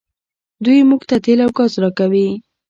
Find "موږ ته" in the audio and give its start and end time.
0.89-1.15